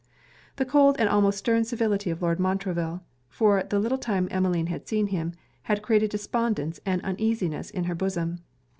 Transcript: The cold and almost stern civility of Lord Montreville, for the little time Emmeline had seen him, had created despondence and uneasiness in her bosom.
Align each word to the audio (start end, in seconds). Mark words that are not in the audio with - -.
The 0.55 0.65
cold 0.65 0.95
and 0.97 1.07
almost 1.07 1.37
stern 1.37 1.63
civility 1.63 2.09
of 2.09 2.23
Lord 2.23 2.39
Montreville, 2.39 3.03
for 3.29 3.61
the 3.61 3.77
little 3.77 3.99
time 3.99 4.27
Emmeline 4.31 4.65
had 4.65 4.87
seen 4.87 5.05
him, 5.05 5.33
had 5.69 5.83
created 5.83 6.09
despondence 6.09 6.79
and 6.87 7.03
uneasiness 7.03 7.69
in 7.69 7.83
her 7.83 7.93
bosom. 7.93 8.39